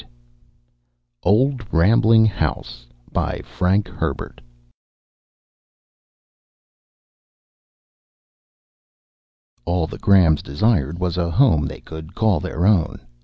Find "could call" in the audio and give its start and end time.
11.81-12.39